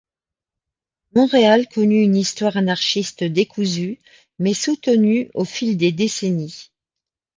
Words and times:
Montréal 1.13 1.67
connut 1.67 2.01
une 2.01 2.15
histoire 2.15 2.57
anarchiste 2.57 3.23
décousue 3.23 3.99
mais 4.39 4.55
soutenue 4.55 5.29
au 5.35 5.45
fil 5.45 5.77
des 5.77 5.91
décennies. 5.91 6.71